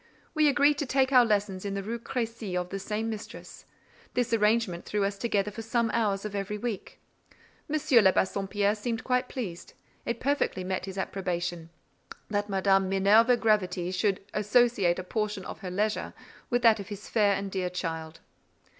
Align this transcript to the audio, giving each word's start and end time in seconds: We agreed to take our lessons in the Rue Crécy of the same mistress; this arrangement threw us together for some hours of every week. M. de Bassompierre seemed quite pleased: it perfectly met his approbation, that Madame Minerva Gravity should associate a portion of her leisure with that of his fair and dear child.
We 0.33 0.47
agreed 0.49 0.79
to 0.79 0.87
take 0.87 1.11
our 1.11 1.23
lessons 1.23 1.63
in 1.63 1.75
the 1.75 1.83
Rue 1.83 1.99
Crécy 1.99 2.59
of 2.59 2.69
the 2.69 2.79
same 2.79 3.07
mistress; 3.07 3.65
this 4.15 4.33
arrangement 4.33 4.83
threw 4.83 5.03
us 5.03 5.15
together 5.15 5.51
for 5.51 5.61
some 5.61 5.91
hours 5.91 6.25
of 6.25 6.33
every 6.33 6.57
week. 6.57 6.99
M. 7.69 7.75
de 7.77 8.11
Bassompierre 8.11 8.73
seemed 8.73 9.03
quite 9.03 9.29
pleased: 9.29 9.73
it 10.03 10.19
perfectly 10.19 10.63
met 10.63 10.85
his 10.87 10.97
approbation, 10.97 11.69
that 12.31 12.49
Madame 12.49 12.89
Minerva 12.89 13.37
Gravity 13.37 13.91
should 13.91 14.21
associate 14.33 14.97
a 14.97 15.03
portion 15.03 15.45
of 15.45 15.59
her 15.59 15.69
leisure 15.69 16.15
with 16.49 16.63
that 16.63 16.79
of 16.79 16.87
his 16.87 17.07
fair 17.07 17.35
and 17.35 17.51
dear 17.51 17.69
child. 17.69 18.21